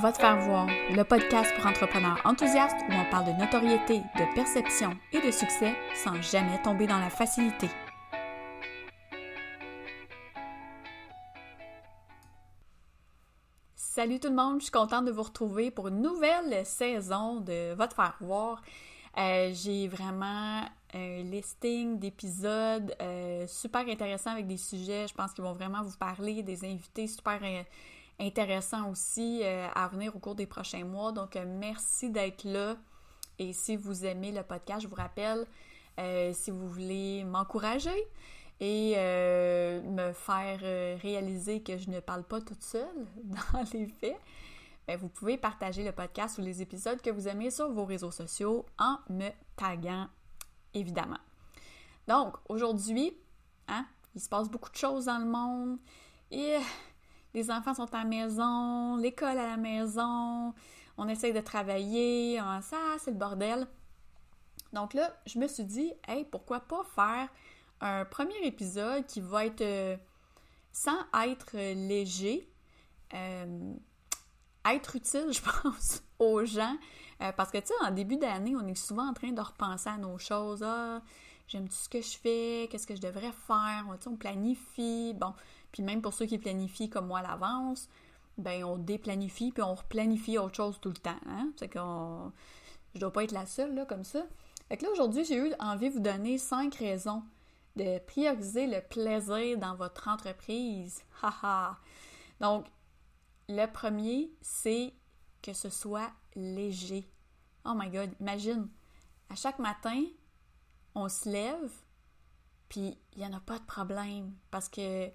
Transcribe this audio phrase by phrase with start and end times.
[0.00, 4.34] Va te faire voir, le podcast pour entrepreneurs enthousiastes où on parle de notoriété, de
[4.34, 7.68] perception et de succès sans jamais tomber dans la facilité.
[13.74, 17.74] Salut tout le monde, je suis contente de vous retrouver pour une nouvelle saison de
[17.74, 18.62] Va te faire voir.
[19.18, 20.62] Euh, j'ai vraiment
[20.94, 25.98] un listing d'épisodes euh, super intéressants avec des sujets, je pense qu'ils vont vraiment vous
[25.98, 27.42] parler, des invités super
[28.22, 31.12] euh, intéressants aussi à venir au cours des prochains mois.
[31.12, 32.76] Donc merci d'être là.
[33.38, 35.46] Et si vous aimez le podcast, je vous rappelle,
[36.34, 38.06] si vous voulez m'encourager,
[38.60, 40.60] et me faire
[41.00, 44.20] réaliser que je ne parle pas toute seule dans les faits,
[44.86, 48.10] ben, vous pouvez partager le podcast ou les épisodes que vous aimez sur vos réseaux
[48.10, 50.08] sociaux en me taguant,
[50.74, 51.20] évidemment.
[52.08, 53.16] Donc, aujourd'hui,
[53.68, 55.78] hein, il se passe beaucoup de choses dans le monde
[56.32, 56.56] et
[57.34, 60.54] les enfants sont à la maison, l'école à la maison,
[60.96, 63.66] on essaye de travailler, ça, c'est le bordel.
[64.72, 67.28] Donc là, je me suis dit, hey, pourquoi pas faire
[67.80, 69.96] un premier épisode qui va être euh,
[70.72, 72.48] sans être léger,
[73.12, 73.74] euh,
[74.64, 76.76] être utile, je pense, aux gens.
[77.20, 79.90] Euh, parce que, tu sais, en début d'année, on est souvent en train de repenser
[79.90, 80.62] à nos choses.
[80.62, 81.02] Ah,
[81.48, 83.86] j'aime tout ce que je fais, qu'est-ce que je devrais faire?
[84.06, 85.14] On planifie.
[85.14, 85.34] Bon,
[85.72, 87.88] puis même pour ceux qui planifient comme moi à l'avance,
[88.38, 91.20] ben on déplanifie, puis on replanifie autre chose tout le temps.
[91.26, 91.50] Hein?
[91.56, 92.32] C'est qu'on...
[92.94, 94.22] Je dois pas être la seule, là, comme ça.
[94.68, 97.22] Fait que là, aujourd'hui, j'ai eu envie de vous donner cinq raisons
[97.76, 101.02] de prioriser le plaisir dans votre entreprise.
[101.22, 101.78] Haha!
[102.40, 102.66] Donc,
[103.48, 104.92] le premier, c'est
[105.40, 107.08] que ce soit léger.
[107.64, 108.68] Oh my god, imagine,
[109.30, 110.04] à chaque matin,
[110.94, 111.72] on se lève,
[112.68, 115.10] puis il n'y en a pas de problème parce que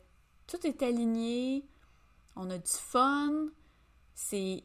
[0.48, 1.66] tout est aligné,
[2.36, 3.48] on a du fun,
[4.16, 4.64] c'est.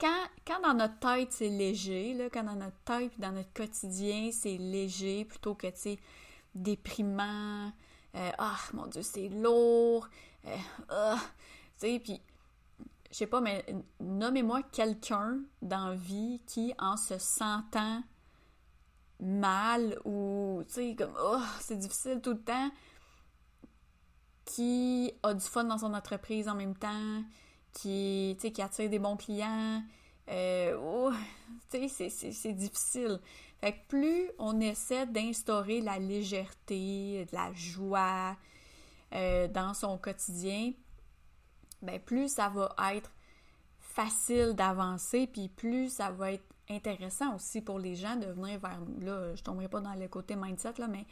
[0.00, 4.30] Quand, quand, dans notre tête c'est léger, là, quand dans notre tête dans notre quotidien
[4.32, 5.98] c'est léger plutôt que, tu sais,
[6.54, 7.72] déprimant,
[8.16, 10.08] euh, ah mon Dieu, c'est lourd,
[10.46, 10.56] euh,
[10.88, 11.18] ah,
[11.78, 12.20] tu sais, puis,
[13.10, 13.64] je sais pas, mais
[14.00, 18.02] nommez-moi quelqu'un dans vie qui, en se sentant
[19.20, 22.70] mal ou, tu sais, comme, oh, c'est difficile tout le temps,
[24.44, 27.22] qui a du fun dans son entreprise en même temps,
[27.72, 29.82] qui, qui attire des bons clients.
[30.30, 31.12] Euh, oh,
[31.88, 33.20] c'est difficile.
[33.60, 38.36] Fait que plus on essaie d'instaurer la légèreté, de la joie
[39.14, 40.72] euh, dans son quotidien,
[41.82, 43.10] ben plus ça va être
[43.80, 48.80] facile d'avancer, puis plus ça va être intéressant aussi pour les gens de venir vers
[48.80, 49.00] nous.
[49.00, 51.06] Là, je tomberai pas dans le côté mindset, là, mais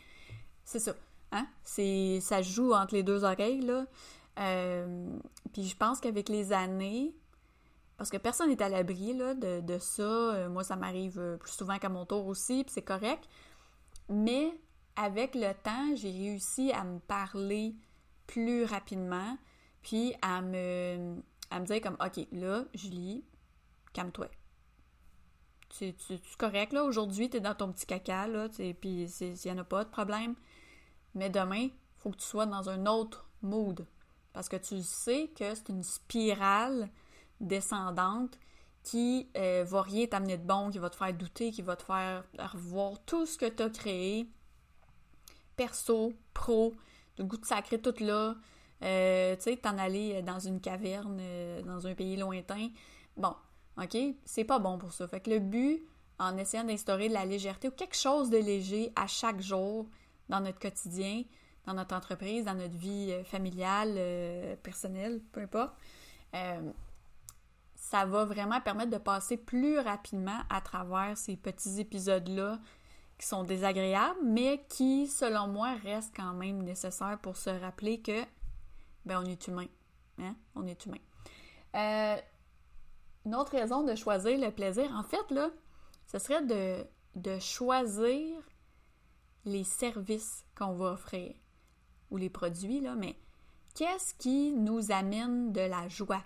[0.64, 0.94] c'est ça.
[1.32, 1.46] Hein?
[1.64, 3.86] C'est, ça joue entre les deux oreilles, là.
[4.38, 5.18] Euh,
[5.52, 7.14] puis je pense qu'avec les années,
[7.96, 11.36] parce que personne n'est à l'abri là, de, de ça, euh, moi ça m'arrive euh,
[11.36, 13.28] plus souvent qu'à mon tour aussi, puis c'est correct,
[14.08, 14.58] mais
[14.96, 17.74] avec le temps, j'ai réussi à me parler
[18.26, 19.36] plus rapidement,
[19.82, 21.16] puis à me,
[21.50, 23.24] à me dire comme, OK, là, Julie,
[23.92, 24.28] calme-toi.
[25.70, 29.50] Tu, tu, tu correct, là, aujourd'hui, t'es dans ton petit caca, là, puis il n'y
[29.50, 30.34] en a pas de problème.
[31.14, 33.86] Mais demain, il faut que tu sois dans un autre mood.
[34.32, 36.88] Parce que tu sais que c'est une spirale
[37.40, 38.38] descendante
[38.82, 41.84] qui euh, va rien t'amener de bon, qui va te faire douter, qui va te
[41.84, 44.26] faire revoir tout ce que tu as créé,
[45.56, 46.72] perso, pro,
[47.18, 48.34] le goût de sacrer tout là,
[48.82, 52.70] euh, tu sais, t'en aller dans une caverne, euh, dans un pays lointain.
[53.16, 53.34] Bon,
[53.80, 55.06] OK, c'est pas bon pour ça.
[55.06, 55.84] Fait que le but,
[56.18, 59.86] en essayant d'instaurer de la légèreté ou quelque chose de léger à chaque jour,
[60.32, 61.24] dans notre quotidien,
[61.66, 65.74] dans notre entreprise, dans notre vie euh, familiale, euh, personnelle, peu importe.
[66.34, 66.72] Euh,
[67.76, 72.58] ça va vraiment permettre de passer plus rapidement à travers ces petits épisodes-là
[73.18, 78.22] qui sont désagréables, mais qui, selon moi, restent quand même nécessaires pour se rappeler que,
[79.04, 79.66] ben, on est humain.
[80.18, 80.34] Hein?
[80.54, 82.16] On est humain.
[83.26, 85.50] une autre raison de choisir le plaisir, en fait, là,
[86.06, 86.86] ce serait de,
[87.16, 88.42] de choisir
[89.44, 91.34] les services qu'on va offrir
[92.10, 93.16] ou les produits, là, mais
[93.74, 96.22] qu'est-ce qui nous amène de la joie?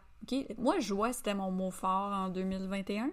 [0.59, 3.11] Moi, joie, c'était mon mot fort en 2021.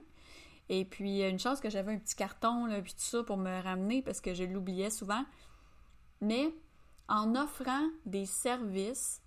[0.69, 3.61] Et puis, une chance que j'avais un petit carton, là, puis tout ça pour me
[3.61, 5.23] ramener parce que je l'oubliais souvent.
[6.21, 6.53] Mais
[7.07, 9.21] en offrant des services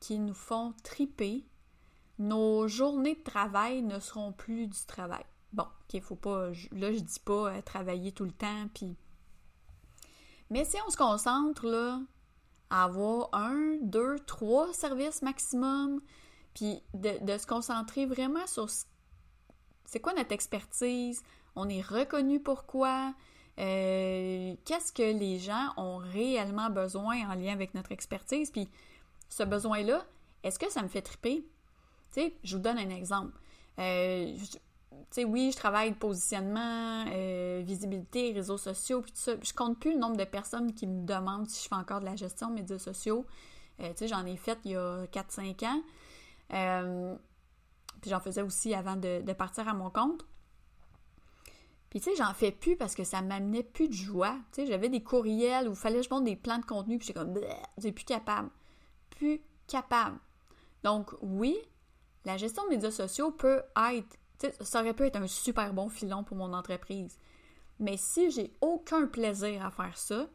[0.00, 1.44] qui nous font triper,
[2.18, 5.24] nos journées de travail ne seront plus du travail.
[5.52, 8.96] Bon, il faut pas, là, je dis pas euh, travailler tout le temps, puis
[10.50, 12.00] mais si on se concentre là,
[12.70, 16.00] à avoir un, deux, trois services maximum,
[16.54, 18.68] Puis de, se concentrer vraiment sur
[19.84, 21.22] c'est quoi notre expertise,
[21.54, 23.14] on est reconnu pourquoi,
[23.58, 28.68] euh, qu'est-ce que les gens ont réellement besoin en lien avec notre expertise, puis
[29.28, 30.04] ce besoin-là,
[30.42, 31.46] est-ce que ça me fait triper?
[32.12, 33.38] Tu sais, je vous donne un exemple.
[33.78, 34.34] Euh,
[35.10, 39.32] sais, oui, je travaille positionnement, euh, visibilité, réseaux sociaux, puis tout ça.
[39.42, 42.06] Je compte plus le nombre de personnes qui me demandent si je fais encore de
[42.06, 43.26] la gestion de médias sociaux.
[43.78, 45.82] tu sais, j'en ai fait il y a 4-5 ans.
[46.52, 47.16] Euh,
[48.00, 50.24] puis j'en faisais aussi avant de, partir à mon compte.
[51.90, 54.36] Puis tu sais, j'en fais plus parce que ça m'amenait plus de joie.
[54.52, 56.98] Tu sais, j'avais des courriels où il fallait que je monte des plans de contenu,
[56.98, 57.34] puis j'étais comme,
[57.78, 58.50] j'ai plus capable.
[59.10, 60.18] Plus capable.
[60.82, 61.56] Donc oui,
[62.24, 63.62] la gestion de médias sociaux peut
[63.92, 64.16] être,
[64.60, 67.18] ça aurait pu être un super bon filon pour mon entreprise.
[67.78, 70.28] Mais si j'ai aucun plaisir à faire ça,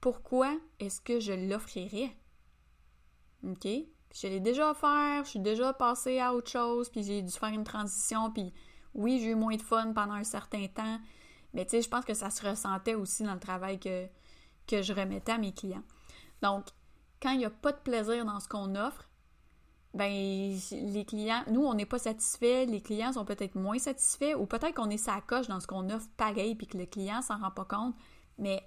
[0.00, 2.16] pourquoi est-ce que je l'offrirais?
[3.44, 3.66] OK?
[4.14, 7.50] je l'ai déjà offert, je suis déjà passée à autre chose, puis j'ai dû faire
[7.50, 8.52] une transition, puis
[8.94, 10.98] oui, j'ai eu moins de fun pendant un certain temps,
[11.52, 14.06] mais je pense que ça se ressentait aussi dans le travail que,
[14.66, 15.82] que je remettais à mes clients.
[16.42, 16.66] Donc,
[17.20, 19.08] quand il n'y a pas de plaisir dans ce qu'on offre,
[19.96, 20.10] ben
[20.72, 24.74] les clients, nous, on n'est pas satisfaits, les clients sont peut-être moins satisfaits, ou peut-être
[24.74, 27.50] qu'on est sa coche dans ce qu'on offre pareil, puis que le client s'en rend
[27.50, 27.94] pas compte,
[28.38, 28.62] mais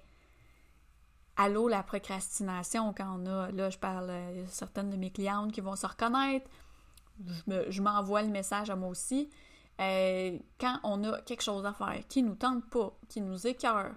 [1.36, 5.60] allô la procrastination quand on a, là je parle, euh, certaines de mes clientes qui
[5.60, 6.50] vont se reconnaître,
[7.46, 9.30] je m'envoie le message à moi aussi,
[9.80, 13.94] euh, quand on a quelque chose à faire qui nous tente pas, qui nous écœure,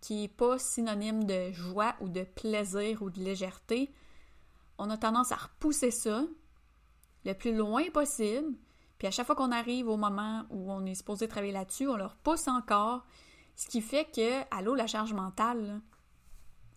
[0.00, 3.92] qui n'est pas synonyme de joie ou de plaisir ou de légèreté,
[4.78, 6.22] on a tendance à repousser ça
[7.26, 8.56] le plus loin possible.
[8.98, 11.96] Puis à chaque fois qu'on arrive au moment où on est supposé travailler là-dessus, on
[11.96, 13.04] le repousse encore.
[13.56, 15.80] Ce qui fait que, allô, la charge mentale,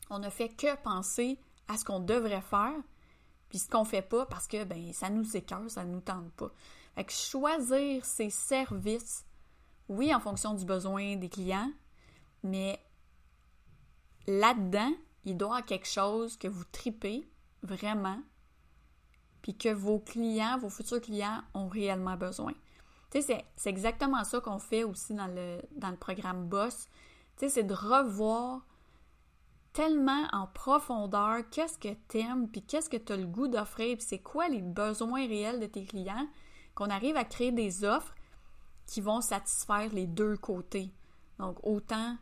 [0.10, 2.76] on ne fait que penser à ce qu'on devrait faire,
[3.48, 6.52] puis ce qu'on fait pas parce que ben ça nous écœure, ça nous tente pas.
[6.96, 9.26] Fait que choisir ses services,
[9.88, 11.72] oui, en fonction du besoin des clients,
[12.44, 12.80] mais
[14.28, 14.92] là-dedans,
[15.26, 17.30] il doit y avoir quelque chose que vous tripez
[17.62, 18.20] vraiment,
[19.42, 22.54] puis que vos clients, vos futurs clients ont réellement besoin.
[23.12, 26.88] Tu sais, c'est exactement ça qu'on fait aussi dans le, dans le programme Boss.
[27.38, 28.62] Tu sais, c'est de revoir
[29.74, 34.06] tellement en profondeur qu'est-ce que t'aimes, puis qu'est-ce que tu as le goût d'offrir, puis
[34.08, 36.28] c'est quoi les besoins réels de tes clients,
[36.76, 38.14] qu'on arrive à créer des offres
[38.86, 40.92] qui vont satisfaire les deux côtés.
[41.38, 42.18] Donc, autant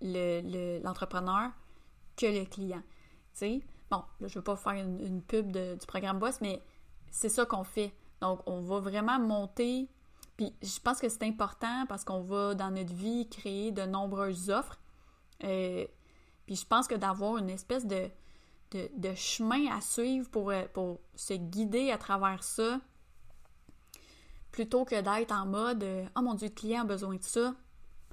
[0.00, 1.50] l'entrepreneur
[2.16, 2.82] que le client.
[3.34, 6.62] Tu sais, bon, là, je ne veux pas faire une, pub du programme Boss, mais
[7.10, 7.94] c'est ça qu'on fait.
[8.20, 9.88] Donc, on va vraiment monter,
[10.36, 14.50] puis je pense que c'est important parce qu'on va, dans notre vie, créer de nombreuses
[14.50, 14.80] offres.
[15.44, 15.86] Euh,
[16.46, 18.10] puis je pense que d'avoir une espèce de,
[18.72, 22.80] de, chemin à suivre pour, euh, pour se guider à travers ça,
[24.50, 25.84] plutôt que d'être en mode
[26.16, 27.54] Oh mon Dieu, le client a besoin de ça.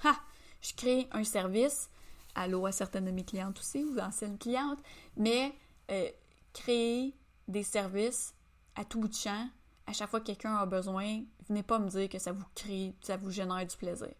[0.03, 0.15] Ha!
[0.61, 1.89] Je crée un service.
[2.35, 4.79] Allô à certaines de mes clientes aussi, ou anciennes clientes,
[5.17, 5.53] mais
[5.89, 6.09] euh,
[6.53, 7.15] créer
[7.47, 8.33] des services
[8.75, 9.49] à tout bout de champ,
[9.87, 12.93] à chaque fois que quelqu'un a besoin, venez pas me dire que ça vous crée,
[13.01, 14.13] ça vous génère du plaisir.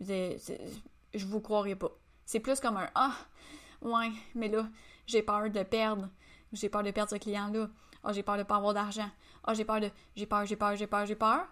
[0.00, 1.90] Je, vous croirais pas.
[2.24, 3.14] C'est plus comme un Ah,
[3.82, 4.68] ouais, mais là,
[5.06, 6.08] j'ai peur de perdre.
[6.52, 7.68] J'ai peur de perdre ce client-là.
[8.02, 9.10] Ah, j'ai peur de pas avoir d'argent.
[9.44, 9.90] Ah, j'ai peur de.
[10.16, 11.46] J'ai peur, j'ai peur, j'ai peur, j'ai peur.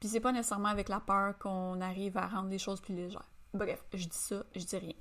[0.00, 3.28] Puis c'est pas nécessairement avec la peur qu'on arrive à rendre les choses plus légères.
[3.52, 4.94] Bref, je dis ça, je dis rien.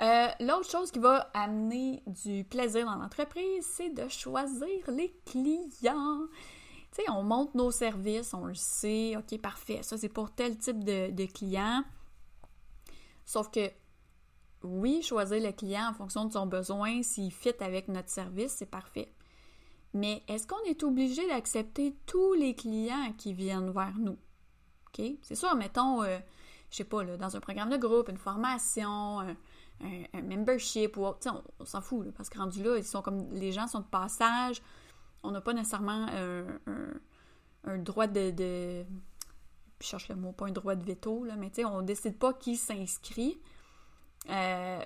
[0.00, 6.20] Euh, l'autre chose qui va amener du plaisir dans l'entreprise, c'est de choisir les clients.
[6.92, 10.56] Tu sais, on monte nos services, on le sait, ok, parfait, ça c'est pour tel
[10.56, 11.82] type de, client.
[13.24, 13.70] Sauf que
[14.62, 18.70] oui, choisir le client en fonction de son besoin, s'il fit avec notre service, c'est
[18.70, 19.12] parfait.
[19.94, 24.18] Mais est-ce qu'on est obligé d'accepter tous les clients qui viennent vers nous?
[24.88, 25.04] OK?
[25.22, 26.18] C'est sûr, mettons, je euh,
[26.70, 29.36] je sais pas, dans un programme de groupe, une formation, un,
[30.12, 31.16] membership, ou on,
[31.60, 34.62] on s'en fout, parce que rendu là, ils sont comme les gens sont de passage,
[35.22, 36.06] on n'a pas nécessairement
[37.64, 38.84] un, droit de,
[39.80, 42.18] Je cherche le mot, pas un droit de veto, là, mais tu sais, on décide
[42.18, 43.40] pas qui s'inscrit.
[44.30, 44.82] Euh,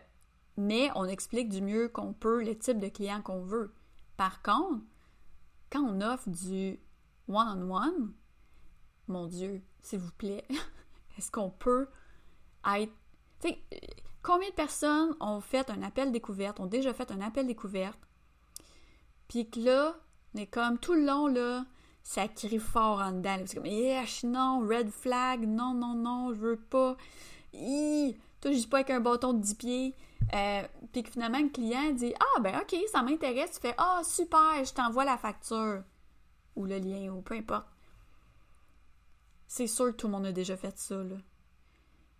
[0.57, 3.75] mais on explique du mieux qu'on peut le type de client qu'on veut.
[4.17, 4.83] Par contre,
[5.71, 6.79] quand on offre du
[7.29, 8.13] one-on-one,
[9.09, 10.45] mon Dieu, s'il vous plaît,
[11.19, 11.89] est-ce qu'on peut
[12.67, 12.93] être...
[14.23, 17.99] combien de personnes ont fait un appel découverte, ont déjà fait un appel découverte,
[19.29, 19.95] puis que là,
[20.37, 21.65] est comme tout le long, là,
[22.03, 23.39] ça crie fort en dedans.
[23.47, 26.97] C'est comme, yes, non, red flag, non, non, non, je veux pas.
[27.53, 29.95] Toi, je dis pas avec un bâton de 10 pieds.
[30.35, 30.63] Euh,
[30.93, 33.53] puis que finalement, le client dit Ah, ben OK, ça m'intéresse.
[33.53, 35.83] Tu fais Ah, super, je t'envoie la facture.
[36.57, 37.67] ou le lien, ou peu importe.
[39.47, 41.17] C'est sûr que tout le monde a déjà fait ça, là.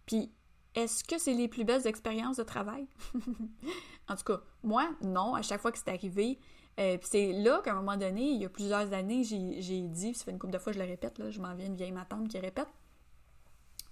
[0.07, 0.33] Puis,
[0.75, 2.87] est-ce que c'est les plus belles expériences de travail?
[4.09, 5.35] en tout cas, moi, non.
[5.35, 6.39] À chaque fois que c'est arrivé,
[6.81, 10.25] euh, c'est là qu'à un moment donné, il y a plusieurs années, j'ai dit, ça
[10.25, 12.29] fait une couple de fois je le répète, là, je m'en viens une vieille matante
[12.29, 12.69] qui répète,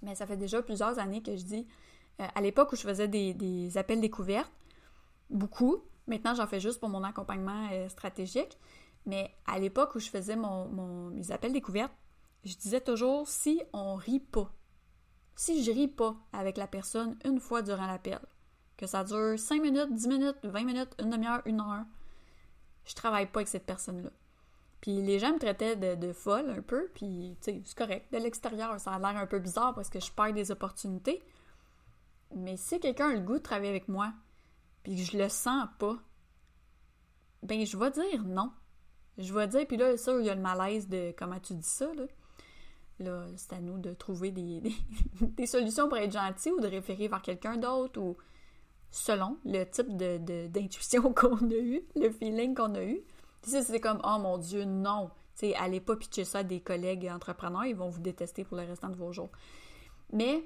[0.01, 1.67] mais ça fait déjà plusieurs années que je dis,
[2.19, 4.51] euh, à l'époque où je faisais des, appels découvertes,
[5.29, 8.57] beaucoup, maintenant j'en fais juste pour mon accompagnement euh, stratégique,
[9.05, 11.93] mais à l'époque où je faisais mon, mes appels découvertes,
[12.43, 14.51] je disais toujours, si on rit pas,
[15.41, 18.19] si je ris pas avec la personne une fois durant l'appel,
[18.77, 21.83] que ça dure 5 minutes, 10 minutes, 20 minutes, une demi-heure, une heure,
[22.85, 24.11] je travaille pas avec cette personne-là.
[24.81, 28.13] Puis les gens me traitaient de, folle un peu, puis c'est correct.
[28.13, 31.23] De l'extérieur, ça a l'air un peu bizarre parce que je perds des opportunités.
[32.35, 34.13] Mais si quelqu'un a le goût de travailler avec moi,
[34.83, 35.97] puis que je le sens pas,
[37.41, 38.51] ben je vais dire non.
[39.17, 41.63] Je vais dire, puis là, ça, il y a le malaise de comment tu dis
[41.63, 42.03] ça, là.
[43.35, 44.61] C'est à nous de trouver des,
[45.21, 48.17] des, solutions pour être gentil ou de référer vers quelqu'un d'autre ou
[48.89, 53.01] selon le type d'intuition de, qu'on a eu, le feeling qu'on a eu.
[53.43, 55.09] Si c'est comme Oh mon Dieu, non!
[55.41, 58.63] sais, allez pas pitcher ça à des collègues entrepreneurs, ils vont vous détester pour le
[58.63, 59.31] restant de vos jours.
[60.13, 60.43] Mais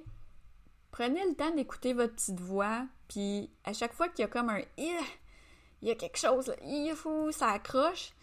[0.92, 4.50] prenez le temps d'écouter votre petite voix, puis à chaque fois qu'il y a comme
[4.50, 8.14] un il y a quelque chose, il faut, ça accroche,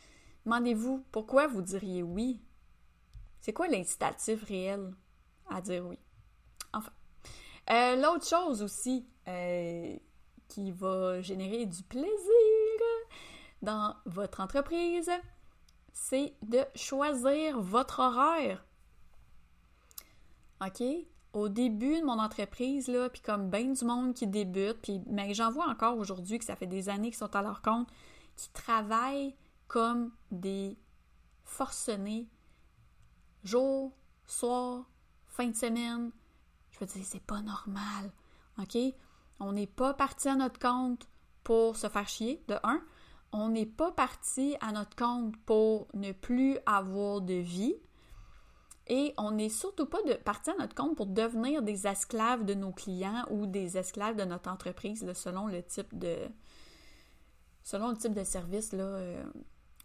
[0.47, 2.41] demandez-vous pourquoi vous diriez oui.
[3.43, 4.95] C'est quoi l'incitatif réel
[5.51, 5.99] à dire oui?
[6.73, 6.93] Enfin.
[7.71, 9.97] Euh, l'autre chose aussi, euh,
[10.49, 12.09] qui va générer du plaisir
[13.61, 15.11] dans votre entreprise,
[15.93, 18.65] c'est de choisir votre horaire.
[20.65, 20.83] OK?
[21.33, 25.35] Au début de mon entreprise, là, puis comme bien du monde qui débute, puis mais
[25.35, 27.89] j'en vois encore aujourd'hui que ça fait des années qu'ils sont à leur compte,
[28.37, 29.35] qui travaillent
[29.67, 30.77] comme des
[31.45, 32.29] forcenés,
[33.45, 33.93] jour,
[34.27, 34.85] soir,
[35.27, 36.11] fin de semaine.
[36.71, 38.13] Je veux dire, c'est pas normal.
[38.59, 38.77] OK?
[39.41, 41.09] On n'est pas parti à notre compte
[41.43, 42.81] pour se faire chier, de un.
[43.33, 47.75] On n'est pas parti à notre compte pour ne plus avoir de vie.
[48.89, 52.73] Et on n'est surtout pas parti à notre compte pour devenir des esclaves de nos
[52.73, 56.17] clients ou des esclaves de notre entreprise, selon le type de
[57.63, 59.23] selon le type de service euh,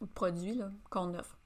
[0.01, 0.59] ou de produit
[0.89, 1.37] qu'on offre.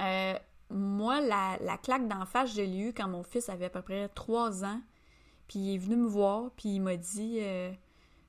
[0.00, 0.38] Euh,
[0.70, 3.82] moi, la, la claque d'en face, je l'ai eu quand mon fils avait à peu
[3.82, 4.80] près trois ans.
[5.48, 7.72] Puis il est venu me voir, puis il m'a dit euh,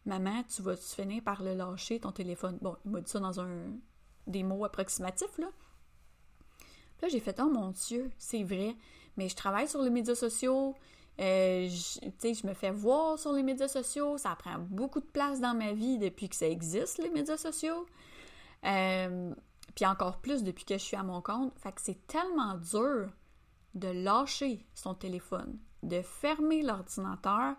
[0.06, 3.20] Maman, tu vas -tu finir par le lâcher, ton téléphone Bon, il m'a dit ça
[3.20, 3.50] dans un
[4.28, 5.48] des mots approximatifs, là.
[6.98, 8.76] Puis là, j'ai fait Oh mon Dieu, c'est vrai.
[9.18, 10.76] Mais je travaille sur les médias sociaux.
[11.20, 11.68] Euh,
[12.20, 14.18] sais, je me fais voir sur les médias sociaux.
[14.18, 17.88] Ça prend beaucoup de place dans ma vie depuis que ça existe, les médias sociaux.
[18.64, 19.34] Euh,
[19.78, 21.54] puis encore plus depuis que je suis à mon compte.
[21.60, 23.12] Fait que c'est tellement dur
[23.76, 27.54] de lâcher son téléphone de fermer l'ordinateur.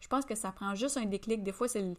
[0.00, 1.42] Je pense que ça prend juste un déclic.
[1.42, 1.94] Des fois, c'est le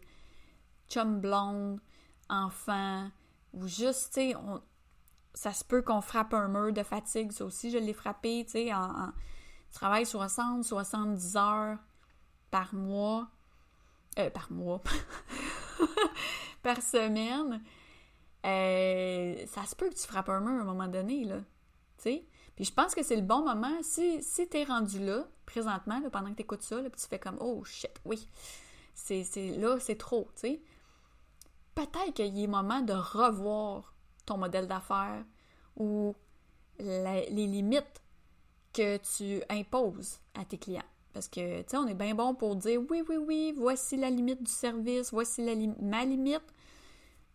[0.88, 1.80] chum blonde,
[2.28, 3.08] enfant,
[3.52, 4.34] ou juste, tu sais,
[5.34, 7.30] ça se peut qu'on frappe un mur de fatigue.
[7.30, 9.12] Ça aussi, je l'ai frappé, tu sais, en,
[9.72, 11.78] travail 60, 70 heures
[12.50, 13.28] par mois.
[14.18, 14.82] Euh, par mois.
[16.64, 17.62] par semaine.
[18.46, 21.38] Euh, ça se peut que tu frappes un mur à un moment donné, là.
[21.98, 22.26] Tu sais?
[22.56, 23.82] Puis je pense que c'est le bon moment.
[23.82, 27.18] Si, si tu es rendu là, présentement, pendant que tu écoutes ça, puis tu fais
[27.18, 28.26] comme Oh shit, oui,
[28.94, 29.24] c'est,
[29.56, 30.62] là, c'est trop, tu sais.
[31.74, 33.94] Peut-être qu'il ait moment de revoir
[34.26, 35.24] ton modèle d'affaires
[35.76, 36.14] ou
[36.78, 38.02] les limites
[38.72, 40.82] que tu imposes à tes clients.
[41.12, 44.10] Parce que, tu sais, on est bien bon pour dire oui, oui, oui, voici la
[44.10, 46.42] limite du service, voici la ma limite.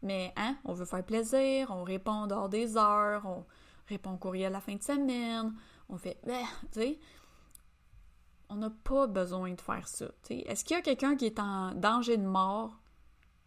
[0.06, 3.44] Mais, hein, on veut faire plaisir, on répond dehors des heures, on,
[3.88, 5.54] répond au courriel la fin de semaine,
[5.90, 7.00] on fait, ben, tu sais,
[8.50, 10.06] on n'a pas besoin de faire ça.
[10.30, 12.80] Est-ce qu'il y a quelqu'un qui est en danger de mort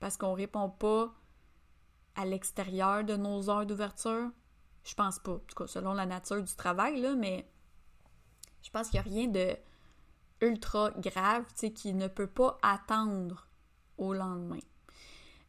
[0.01, 1.13] parce qu'on répond pas
[2.17, 4.31] à l'extérieur de nos heures d'ouverture?
[4.85, 5.33] Je pense pas.
[5.33, 7.49] En tout cas, selon la nature du travail, mais
[8.63, 9.57] je pense qu'il n'y a rien de
[10.41, 13.47] ultra grave, qui ne peut pas attendre
[13.97, 14.61] au lendemain.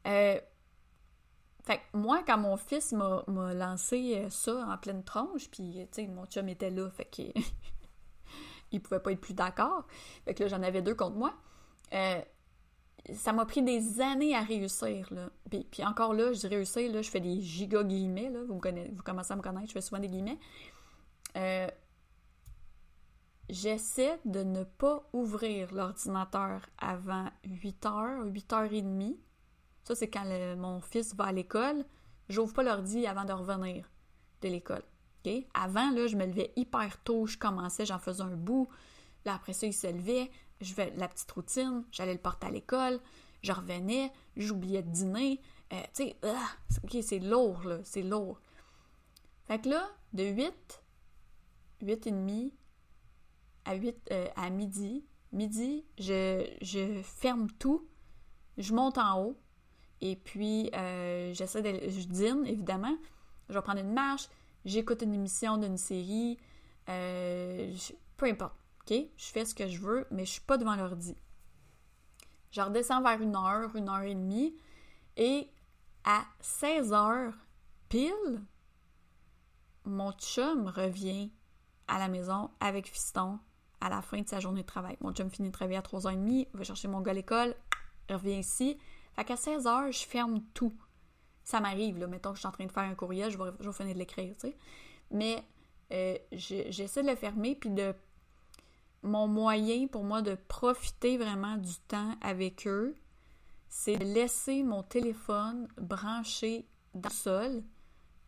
[0.08, 0.39] Euh,
[1.70, 6.08] fait moi, quand mon fils m'a lancé euh, ça en pleine tronche, puis, tu sais,
[6.08, 7.32] mon chum était là, fait qu'il
[8.72, 9.86] il pouvait pas être plus d'accord.
[10.26, 11.32] Fait que là, j'en avais deux contre moi.
[11.94, 12.22] Euh,
[13.14, 15.30] ça m'a pris des années à réussir, là.
[15.50, 18.40] Puis, encore là, je dis réussir, là, je fais des giga guillemets, là.
[18.48, 20.40] Vous, connaissez, vous commencez à me connaître, je fais souvent des guillemets.
[21.38, 21.68] Euh,
[23.48, 29.18] j'essaie de ne pas ouvrir l'ordinateur avant 8h, 8h30
[29.89, 30.25] ça, c'est quand
[30.58, 31.84] mon fils va à l'école.
[32.29, 33.89] J'ouvre pas l'ordi avant de revenir.
[34.41, 34.84] de l'école.
[35.53, 38.69] Avant, là, je me levais hyper tôt, je commençais, j'en faisais un bout.
[39.25, 40.29] Là, après ça, il se levait,
[40.62, 43.00] je fais la petite routine, j'allais le porter à l'école,
[43.41, 45.41] je revenais, j'oubliais de dîner.
[45.74, 46.48] Euh, tu sais, ah,
[47.01, 48.39] c'est lourd, là, c'est lourd.
[49.46, 50.84] Fait que là, de 8,
[51.81, 52.53] 8 et demi
[53.65, 57.88] à 8, euh, à midi, midi, je, je, ferme tout,
[58.58, 59.41] je monte en haut,
[60.01, 62.96] et puis euh, j'essaie de, je dîne, évidemment,
[63.50, 64.27] je vais prendre une marche,
[64.65, 66.38] j'écoute une émission d'une série,
[66.86, 68.98] peu importe, ok?
[69.15, 71.15] Je fais ce que je veux, mais je suis pas devant l'ordi.
[72.51, 74.56] Je redescends vers une heure, une heure et demie,
[75.18, 75.50] et
[76.03, 77.34] à 16 heures
[77.89, 78.41] pile,
[79.86, 81.32] mon chum revient
[81.88, 83.39] à la maison avec Fiston
[83.82, 84.98] à la fin de sa journée de travail.
[85.01, 87.56] Mon chum finit de travailler à 3h30, va chercher mon gars à l'école,
[88.10, 88.77] revient ici.
[89.16, 90.74] Fait qu'à 16h, je ferme tout.
[91.44, 92.08] Ça m'arrive, là.
[92.08, 94.00] Mettons que je suis en train de faire un courriel, je vais, je finir de
[94.00, 94.58] l'écrire, tu sais.
[95.12, 95.44] Mais
[95.92, 97.94] euh, j'essaie de le fermer, puis de
[99.01, 102.96] mon moyen pour moi de profiter vraiment du temps avec eux,
[103.70, 107.63] c'est de laisser mon téléphone branché dans le sol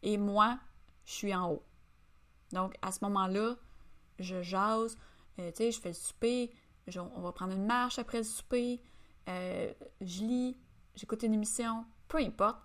[0.03, 0.59] et moi,
[1.05, 1.63] je suis en haut.
[2.53, 3.55] Donc, à ce moment-là,
[4.19, 4.97] je jase,
[5.39, 6.51] euh, tu sais, je fais le souper,
[6.95, 8.81] on va prendre une marche après le souper,
[9.29, 9.71] euh,
[10.01, 10.57] je lis,
[10.95, 12.59] j'écoute une émission, peu importe,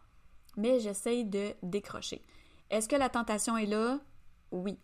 [0.56, 2.22] mais j'essaye de décrocher.
[2.70, 3.98] Est-ce que la tentation est là?
[4.50, 4.78] Oui.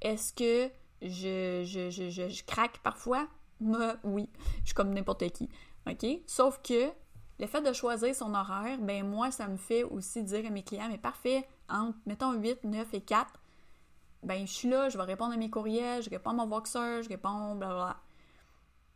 [0.00, 0.72] Est-ce que
[1.02, 3.28] je, je, je, je, craque parfois?
[3.60, 4.28] Moi, oui.
[4.60, 5.48] Je suis comme n'importe qui.
[5.86, 6.06] OK?
[6.26, 6.90] Sauf que
[7.38, 10.62] le fait de choisir son horaire, ben moi, ça me fait aussi dire à mes
[10.62, 13.30] clients, mais parfait, entre, mettons, 8, 9 et 4,
[14.22, 17.02] ben je suis là, je vais répondre à mes courriels, je réponds à mon Voxer,
[17.02, 17.96] je réponds, blablabla.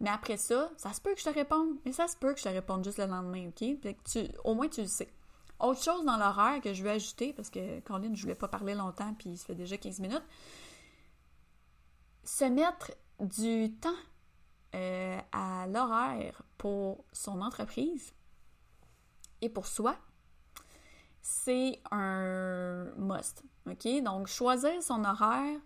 [0.00, 2.38] Mais après ça, ça se peut que je te réponde, mais ça se peut que
[2.38, 3.94] je te réponde juste le lendemain, OK?
[4.10, 5.12] tu, au moins, tu le sais.
[5.60, 8.74] Autre chose dans l'horaire que je vais ajouter, parce que Colin, je voulais pas parler
[8.74, 10.24] longtemps, puis il se fait déjà 15 minutes,
[12.24, 13.90] se mettre du temps
[14.74, 18.14] euh, à l'horaire pour son entreprise
[19.42, 19.96] et pour soi,
[21.20, 23.42] c'est un must.
[23.66, 24.02] OK?
[24.02, 25.60] Donc, choisir son horaire.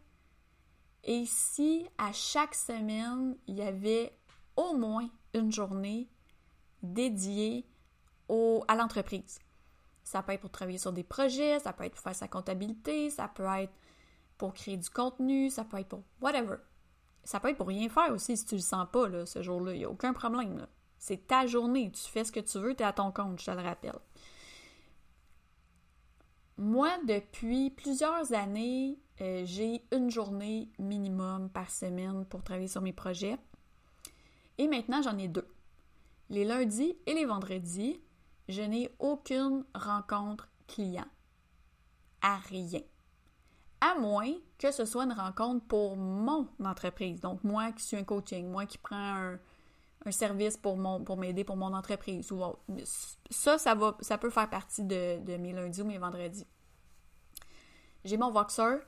[1.05, 4.18] Et si à chaque semaine, il y avait
[4.57, 6.09] au moins une journée
[6.83, 7.67] dédiée
[8.29, 9.38] au, à l'entreprise.
[10.03, 13.11] Ça peut être pour travailler sur des projets, ça peut être pour faire sa comptabilité,
[13.11, 13.73] ça peut être
[14.37, 16.57] pour créer du contenu, ça peut être pour whatever.
[17.25, 19.73] Ça peut être pour rien faire aussi si tu le sens pas là, ce jour-là.
[19.73, 20.67] Il n'y a aucun problème.
[20.99, 21.90] C'est ta journée.
[21.90, 23.99] Tu fais ce que tu veux, tu es à ton compte, je te le rappelle.
[26.57, 32.93] Moi, depuis plusieurs années, euh, j'ai une journée minimum par semaine pour travailler sur mes
[32.93, 33.38] projets.
[34.59, 35.49] Et maintenant, j'en ai deux.
[36.31, 38.01] Les lundis et les vendredis,
[38.49, 41.07] je n'ai aucune rencontre client.
[42.23, 42.81] À rien
[43.85, 47.21] à moins que ce soit une rencontre pour mon entreprise.
[47.21, 49.38] Donc, moi qui suis un coaching, moi qui prends un,
[50.11, 50.77] service pour,
[51.17, 52.31] m'aider pour mon entreprise.
[53.31, 56.47] Ça, ça peut faire partie de, de mes lundis ou mes vendredis.
[58.05, 58.79] J'ai mon Voxer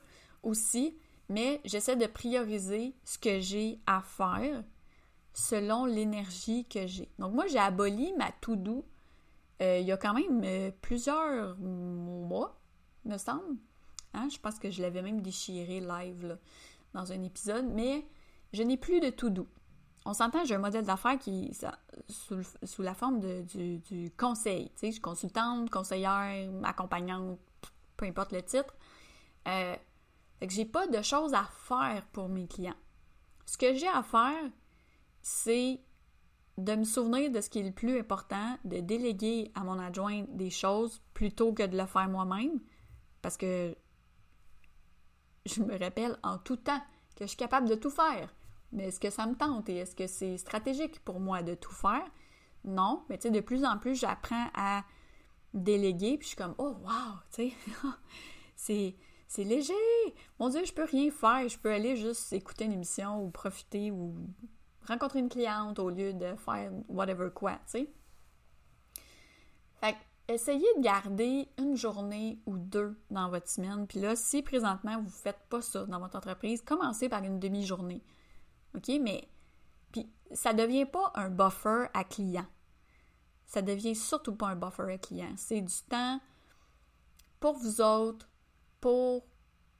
[0.43, 0.97] aussi,
[1.29, 4.63] mais j'essaie de prioriser ce que j'ai à faire
[5.37, 7.09] selon l'énergie que j'ai.
[7.19, 8.83] Donc, moi, j'ai aboli ma to-do
[9.61, 12.59] euh, il y a quand même euh, plusieurs mois,
[13.05, 13.57] me semble.
[14.13, 16.37] Hein, je pense que je l'avais même déchiré live
[16.93, 18.05] dans un épisode, mais
[18.53, 19.47] je n'ai plus de tout doux.
[20.05, 21.51] On s'entend, j'ai un modèle d'affaires qui
[22.07, 23.41] sous, sous, la forme de,
[23.77, 24.69] du, conseil.
[24.69, 27.39] Tu sais, je suis consultante, conseillère, accompagnante,
[27.97, 28.73] peu importe le titre.
[29.47, 29.75] Euh,
[30.39, 32.75] fait que j'ai pas de choses à faire pour mes clients.
[33.45, 34.43] Ce que j'ai à faire,
[35.29, 35.81] c'est
[36.57, 40.23] de me souvenir de ce qui est le plus important, de déléguer à mon adjoint
[40.29, 42.61] des choses plutôt que de le faire moi-même.
[43.21, 43.75] Parce que
[45.45, 46.79] je me rappelle en tout temps
[47.17, 48.33] que je suis capable de tout faire.
[48.71, 51.73] Mais est-ce que ça me tente et est-ce que c'est stratégique pour moi de tout
[51.73, 52.09] faire?
[52.63, 54.85] Non, mais tu sais, de plus en plus, j'apprends à
[55.53, 57.51] déléguer, puis je suis comme, oh, wow, tu
[58.55, 58.95] sais,
[59.27, 59.73] c'est, léger.
[60.39, 61.49] Mon Dieu, je peux rien faire.
[61.49, 64.15] Je peux aller juste écouter une émission ou profiter ou
[64.87, 67.89] rencontrer une cliente au lieu de faire whatever quoi, tu sais.
[69.79, 73.87] Fait que essayez de garder une journée ou deux dans votre semaine.
[73.87, 77.39] Puis là, si présentement vous ne faites pas ça dans votre entreprise, commencez par une
[77.39, 78.03] demi-journée.
[78.75, 78.89] OK?
[79.01, 79.27] Mais
[79.91, 82.45] puis ça ne devient pas un buffer à client.
[83.45, 85.33] Ça devient surtout pas un buffer à client.
[85.37, 86.19] C'est du temps
[87.39, 88.27] pour vous autres,
[88.81, 89.25] pour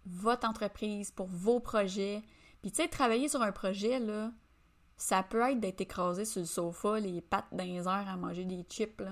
[0.05, 2.23] votre entreprise, pour vos projets.
[2.61, 4.31] Puis tu sais, travailler sur un projet, là,
[4.97, 8.65] ça peut être d'être écrasé sur le sofa, les pattes dans les à manger des
[8.67, 9.03] chips,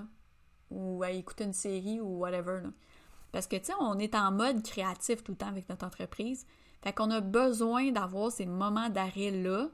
[0.72, 2.62] ou à écouter une série ou whatever.
[3.32, 6.46] Parce que, tu sais, on est en mode créatif tout le temps avec notre entreprise.
[6.82, 9.70] Fait qu'on a besoin d'avoir ces moments d'arrêt-là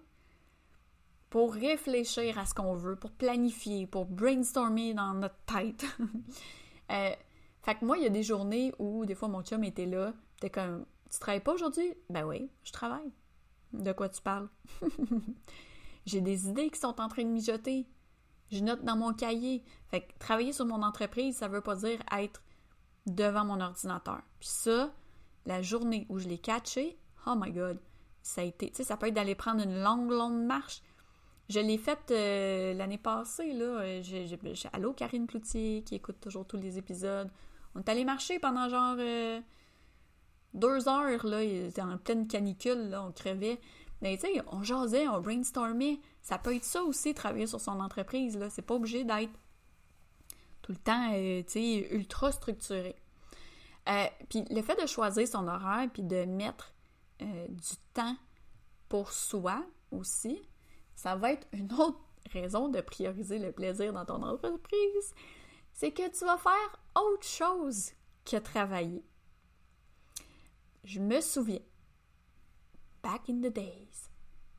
[1.30, 5.86] pour réfléchir à ce qu'on veut, pour planifier, pour brainstormer dans notre tête.
[6.91, 7.12] euh,
[7.62, 10.13] fait que moi, il y a des journées où, des fois, mon chum était là.
[10.41, 11.93] T'es comme, tu travailles pas aujourd'hui?
[12.10, 13.12] Ben oui, je travaille.
[13.71, 14.50] De quoi tu parles?
[16.06, 17.88] J'ai des idées qui sont en train de mijoter.
[18.52, 19.64] Je note dans mon cahier.
[19.90, 22.42] Fait que travailler sur mon entreprise, ça veut pas dire être
[23.06, 24.22] devant mon ordinateur.
[24.40, 24.94] Puis ça,
[25.46, 27.80] la journée où je l'ai catché, oh my god,
[28.22, 30.82] ça a été, tu sais, ça peut être d'aller prendre une longue, longue marche.
[31.50, 34.02] Je l'ai faite euh, l'année passée, là.
[34.02, 34.28] J'ai,
[34.72, 37.30] allô, Karine Cloutier, qui écoute toujours tous les épisodes.
[37.76, 39.42] On est allé marcher pendant genre euh,
[40.54, 41.40] deux heures, là.
[41.80, 43.04] En pleine canicule, là.
[43.04, 43.60] On crevait.
[44.48, 46.00] On jasait, on brainstormait.
[46.22, 48.50] Ça peut être ça aussi, travailler sur son entreprise, là.
[48.50, 49.32] C'est pas obligé d'être
[50.62, 52.96] tout le temps, euh, tu ultra structuré.
[53.90, 56.74] Euh, puis le fait de choisir son horaire, puis de mettre
[57.22, 58.16] euh, du temps
[58.90, 60.42] pour soi aussi,
[60.96, 62.00] ça va être une autre
[62.32, 65.14] raison de prioriser le plaisir dans ton entreprise.
[65.74, 67.92] C'est que tu vas faire autre chose
[68.26, 69.04] que travailler.
[70.84, 71.60] Je me souviens,
[73.04, 74.10] back in the days,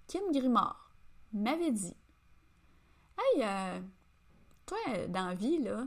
[0.07, 0.95] Kim Grimard
[1.33, 1.97] m'avait dit
[3.19, 3.81] Hey, euh,
[4.67, 4.79] toi,
[5.09, 5.87] dans la vie, là,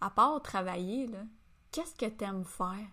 [0.00, 1.24] à part travailler, là,
[1.70, 2.86] qu'est-ce que t'aimes faire?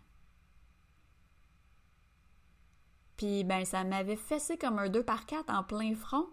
[3.18, 6.28] Puis, ben, ça m'avait fessé comme un 2 par 4 en plein front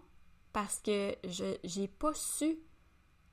[0.53, 2.57] parce que je j'ai pas su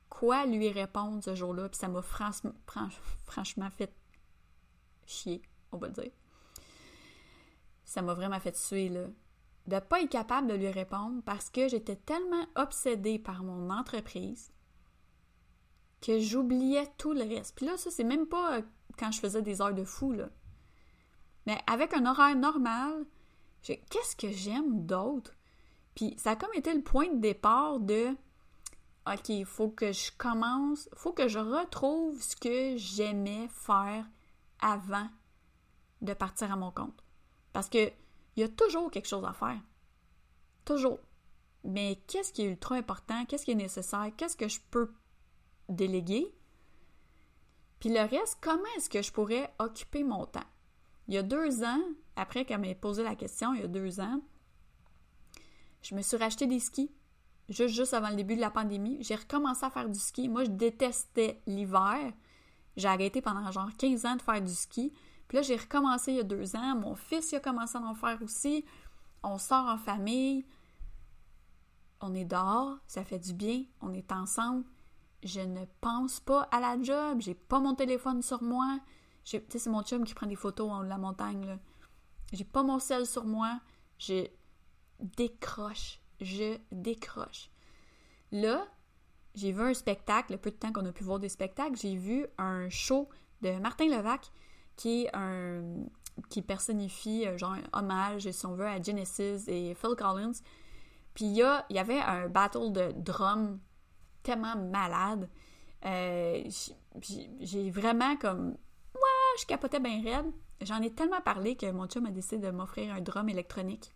[0.09, 1.69] quoi lui répondre ce jour-là.
[1.69, 3.93] Puis ça m'a franchement fait
[5.05, 5.41] chier,
[5.71, 6.11] on va dire.
[7.85, 9.05] Ça m'a vraiment fait suer, là.
[9.67, 14.51] De pas être capable de lui répondre parce que j'étais tellement obsédée par mon entreprise
[16.01, 17.55] que j'oubliais tout le reste.
[17.55, 18.61] Puis là, ça, c'est même pas euh,
[18.97, 20.29] quand je faisais des heures de fou, là.
[21.45, 23.05] Mais avec un horaire normal,
[23.61, 25.33] qu'est-ce que j'aime d'autre?
[25.95, 28.15] Puis ça a comme été le point de départ de
[29.05, 34.05] OK, il faut que je commence, faut que je retrouve ce que j'aimais faire
[34.61, 35.07] avant
[36.01, 37.02] de partir à mon compte.
[37.53, 37.91] Parce que
[38.35, 39.61] il y a toujours quelque chose à faire.
[40.65, 40.99] Toujours.
[41.63, 43.25] Mais qu'est-ce qui est ultra important?
[43.25, 44.11] Qu'est-ce qui est nécessaire?
[44.17, 44.91] Qu'est-ce que je peux
[45.69, 46.33] déléguer?
[47.79, 50.43] Puis le reste, comment est-ce que je pourrais occuper mon temps?
[51.07, 51.81] Il y a deux ans,
[52.15, 54.21] après qu'elle m'ait posé la question, il y a deux ans,
[55.81, 56.91] je me suis racheté des skis.
[57.49, 58.97] Juste, juste avant le début de la pandémie.
[59.01, 60.29] J'ai recommencé à faire du ski.
[60.29, 62.13] Moi, je détestais l'hiver.
[62.77, 64.93] J'ai arrêté pendant genre 15 ans de faire du ski.
[65.27, 66.75] Puis là, j'ai recommencé il y a deux ans.
[66.75, 68.65] Mon fils il a commencé à en faire aussi.
[69.23, 70.45] On sort en famille.
[72.01, 72.77] On est dehors.
[72.87, 73.63] Ça fait du bien.
[73.81, 74.65] On est ensemble
[75.23, 78.79] je ne pense pas à la job, j'ai pas mon téléphone sur moi.
[79.23, 81.57] Tu sais, c'est mon chum qui prend des photos en la montagne, là.
[82.33, 83.59] J'ai pas mon sel sur moi.
[83.97, 84.27] Je
[84.99, 85.99] décroche.
[86.19, 87.49] Je décroche.
[88.31, 88.65] Là,
[89.35, 91.95] j'ai vu un spectacle, le peu de temps qu'on a pu voir des spectacles, j'ai
[91.95, 93.07] vu un show
[93.41, 94.31] de Martin Levac
[94.75, 95.61] qui est un
[96.29, 100.33] qui personnifie euh, genre un hommage, si on veut, à Genesis et Phil Collins.
[101.13, 103.59] Puis il y, y avait un battle de drum
[104.21, 105.29] tellement malade.
[105.85, 106.43] Euh,
[107.41, 108.49] j'ai vraiment comme.
[108.95, 110.31] Ouais, je capotais bien raide.
[110.61, 113.91] J'en ai tellement parlé que mon chum a décidé de m'offrir un drum électronique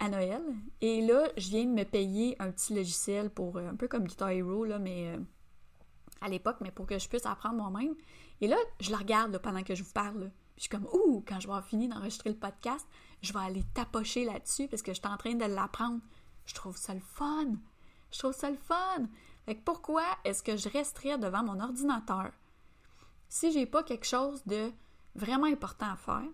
[0.00, 0.42] à Noël.
[0.80, 4.04] Et là, je viens de me payer un petit logiciel pour euh, un peu comme
[4.04, 5.16] Guitar Hero, là, mais
[6.20, 7.94] à l'époque, mais pour que je puisse apprendre moi-même.
[8.40, 10.30] Et là, je le regarde pendant que je vous parle.
[10.56, 12.86] je suis comme, ouh, quand je vais avoir fini d'enregistrer le podcast,
[13.22, 16.00] je vais aller tapocher là-dessus parce que je suis en train de l'apprendre.
[16.46, 17.54] Je trouve ça le fun.
[18.10, 19.06] Je trouve ça le fun.
[19.44, 22.32] Fait pourquoi est-ce que je resterais devant mon ordinateur
[23.28, 24.70] si j'ai pas quelque chose de
[25.14, 26.30] vraiment important à faire?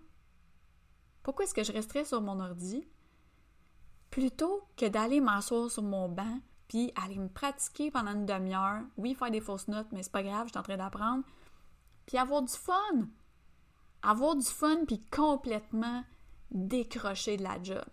[1.23, 2.87] Pourquoi est-ce que je resterais sur mon ordi
[4.11, 8.81] plutôt que d'aller m'asseoir sur mon banc puis aller me pratiquer pendant une demi-heure?
[8.97, 11.23] Oui, faire des fausses notes, mais c'est pas grave, je suis en train d'apprendre.
[12.05, 13.07] Puis avoir du fun.
[14.01, 16.03] Avoir du fun puis complètement
[16.51, 17.85] décrocher de la job.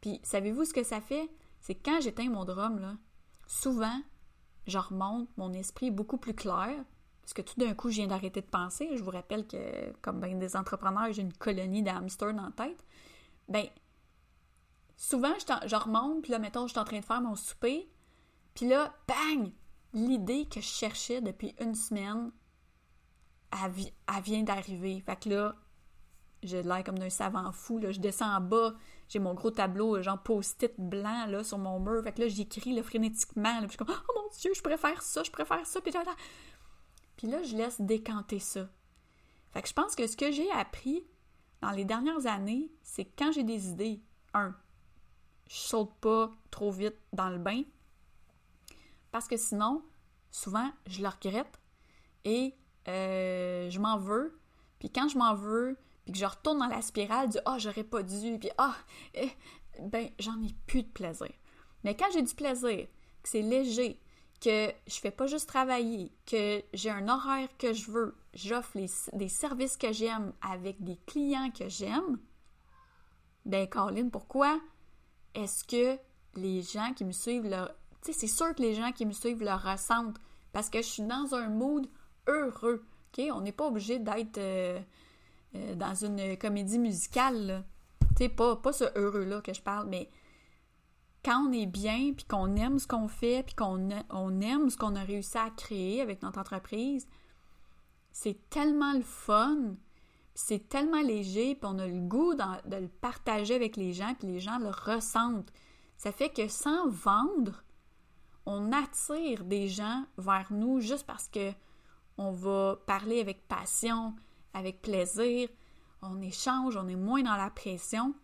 [0.00, 1.28] Puis savez-vous ce que ça fait?
[1.60, 2.98] C'est quand j'éteins mon drum,
[3.46, 4.00] souvent,
[4.66, 6.74] je remonte, mon esprit beaucoup plus clair,
[7.28, 8.88] parce que tout d'un coup, je viens d'arrêter de penser.
[8.96, 12.82] Je vous rappelle que, comme bien des entrepreneurs, j'ai une colonie d'hamsters dans la tête.
[13.48, 13.66] Ben,
[14.96, 15.34] souvent,
[15.66, 17.86] je, remonte, puis là, mettons, je suis en train de faire mon souper,
[18.58, 19.52] puis là, bang!
[19.92, 22.32] L'idée que je cherchais depuis une semaine,
[23.52, 25.00] elle, vient d'arriver.
[25.06, 25.54] Fait que là,
[26.42, 27.78] j'ai l'air comme d'un savant fou.
[27.78, 27.92] Là.
[27.92, 28.74] Je descends en bas,
[29.08, 32.02] j'ai mon gros tableau, genre post-it blanc là, sur mon mur.
[32.02, 33.60] Fait que là, j'écris frénétiquement.
[33.60, 35.80] Là, puis je suis comme, oh mon Dieu, je préfère ça, je préfère ça.
[35.80, 36.02] Puis là,
[37.16, 38.68] puis là, je laisse décanter ça.
[39.52, 41.06] Fait que je pense que ce que j'ai appris
[41.60, 44.02] dans les dernières années, c'est que quand j'ai des idées,
[44.34, 44.52] un,
[45.48, 47.62] je saute pas trop vite dans le bain,
[49.18, 49.82] parce que sinon,
[50.30, 51.58] souvent, je le regrette
[52.24, 52.54] et
[52.86, 54.38] euh, je m'en veux.
[54.78, 57.82] Puis quand je m'en veux, puis que je retourne dans la spirale du «Ah, j'aurais
[57.82, 58.76] pas dû», puis «Ah,
[59.80, 61.32] ben, j'en ai plus de plaisir.»
[61.82, 62.86] Mais quand j'ai du plaisir,
[63.20, 64.00] que c'est léger,
[64.40, 68.78] que je fais pas juste travailler, que j'ai un horaire que je veux, j'offre
[69.14, 72.20] des services que j'aime avec des clients que j'aime,
[73.44, 74.60] ben Caroline, pourquoi
[75.34, 75.98] est-ce que
[76.36, 77.66] les gens qui me suivent le...
[78.12, 80.18] C'est sûr que les gens qui me suivent le ressentent
[80.52, 81.88] parce que je suis dans un mood
[82.26, 82.84] heureux?
[83.18, 84.80] On n'est pas obligé d'être euh,
[85.54, 87.64] euh, dans une comédie musicale,
[88.16, 90.08] Tu pas, pas ce heureux-là que je parle, mais
[91.24, 94.76] quand on est bien, puis qu'on aime ce qu'on fait, puis qu'on on aime ce
[94.76, 97.06] qu'on a réussi à créer avec notre entreprise,
[98.12, 99.74] c'est tellement le fun,
[100.34, 104.28] c'est tellement léger, puis on a le goût de le partager avec les gens, puis
[104.28, 105.52] les gens le ressentent.
[105.96, 107.64] Ça fait que sans vendre,
[108.48, 111.52] on attire des gens vers nous juste parce que
[112.16, 114.14] on va parler avec passion,
[114.54, 115.50] avec plaisir,
[116.00, 118.14] on échange, on est moins dans la pression.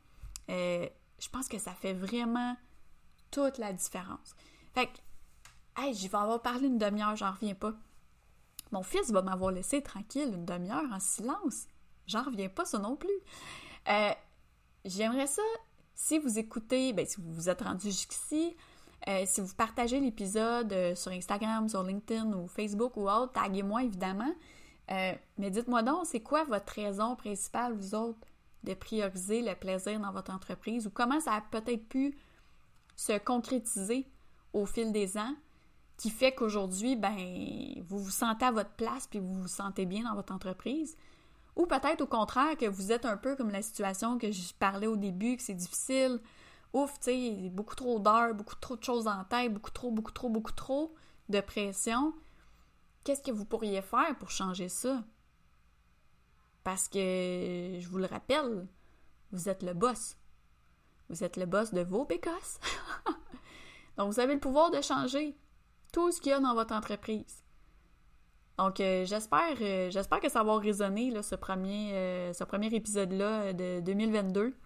[0.48, 0.88] Euh,
[1.20, 2.56] je pense que ça fait vraiment
[3.30, 4.34] toute la différence.
[4.72, 7.74] Fait que, hey, j'y vais avoir parlé une demi-heure, j'en reviens pas.
[8.72, 11.66] Mon fils va m'avoir laissé tranquille une demi-heure en silence.
[12.06, 13.20] J'en reviens pas, ça non plus.
[13.88, 14.12] Euh,
[14.86, 15.42] j'aimerais ça,
[15.94, 18.56] si vous écoutez, ben, si vous vous êtes rendu jusqu'ici,
[19.08, 23.84] euh, si vous partagez l'épisode euh, sur Instagram, sur LinkedIn ou Facebook ou autre, taguez-moi
[23.84, 24.32] évidemment.
[24.88, 28.26] mais dites-moi donc, c'est quoi votre raison principale, vous autres,
[28.64, 30.86] de prioriser le plaisir dans votre entreprise?
[30.86, 32.16] Ou comment ça a peut-être pu
[32.96, 34.06] se concrétiser
[34.52, 35.34] au fil des ans
[35.96, 37.16] qui fait qu'aujourd'hui, ben,
[37.86, 40.96] vous vous sentez à votre place puis vous vous sentez bien dans votre entreprise?
[41.56, 44.88] Ou peut-être au contraire que vous êtes un peu comme la situation que je parlais
[44.88, 46.18] au début, que c'est difficile.
[46.74, 50.10] Ouf, tu sais, beaucoup trop d'heures, beaucoup trop de choses en tête, beaucoup trop, beaucoup
[50.10, 50.92] trop, beaucoup trop
[51.28, 52.12] de pression.
[53.04, 55.04] Qu'est-ce que vous pourriez faire pour changer ça?
[56.64, 56.98] Parce que,
[57.78, 58.66] je vous le rappelle,
[59.30, 60.16] vous êtes le boss.
[61.08, 62.58] Vous êtes le boss de vos bécosses.
[63.96, 65.38] Donc, vous avez le pouvoir de changer
[65.92, 67.44] tout ce qu'il y a dans votre entreprise.
[68.58, 72.74] Donc, euh, j'espère, euh, j'espère que ça va résonner, là, ce premier, euh, ce premier
[72.74, 74.56] épisode-là de 2022.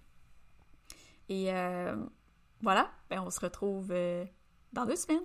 [1.28, 1.50] Et
[2.62, 3.88] voilà, ben, on se retrouve
[4.72, 5.22] dans deux semaines.